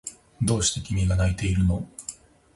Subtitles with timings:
[0.41, 1.87] どうして君が泣いているの？